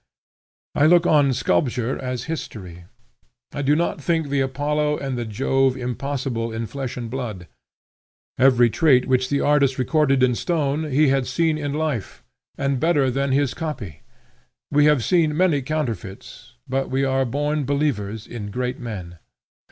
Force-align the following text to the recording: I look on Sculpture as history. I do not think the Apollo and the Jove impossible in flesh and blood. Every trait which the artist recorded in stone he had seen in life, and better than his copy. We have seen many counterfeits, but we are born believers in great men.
I 0.73 0.87
look 0.87 1.05
on 1.05 1.31
Sculpture 1.31 1.95
as 1.99 2.23
history. 2.23 2.85
I 3.53 3.61
do 3.61 3.75
not 3.75 4.01
think 4.01 4.29
the 4.29 4.39
Apollo 4.41 4.97
and 4.97 5.15
the 5.15 5.25
Jove 5.25 5.77
impossible 5.77 6.51
in 6.51 6.65
flesh 6.65 6.97
and 6.97 7.07
blood. 7.07 7.45
Every 8.39 8.67
trait 8.71 9.07
which 9.07 9.29
the 9.29 9.41
artist 9.41 9.77
recorded 9.77 10.23
in 10.23 10.33
stone 10.33 10.89
he 10.89 11.09
had 11.09 11.27
seen 11.27 11.55
in 11.55 11.73
life, 11.73 12.23
and 12.57 12.79
better 12.79 13.11
than 13.11 13.31
his 13.31 13.53
copy. 13.53 14.01
We 14.71 14.85
have 14.85 15.03
seen 15.03 15.37
many 15.37 15.61
counterfeits, 15.61 16.55
but 16.67 16.89
we 16.89 17.03
are 17.05 17.23
born 17.23 17.63
believers 17.65 18.25
in 18.25 18.49
great 18.49 18.79
men. 18.79 19.19